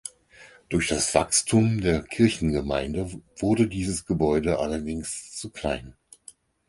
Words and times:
Durch 0.69 0.87
das 0.87 1.13
Wachstum 1.13 1.79
der 1.81 2.01
Kirchengemeinde 2.01 3.21
wurde 3.37 3.67
dieses 3.67 4.07
Gebäude 4.07 4.57
allerdings 4.57 5.35
zu 5.35 5.51
klein. 5.51 5.93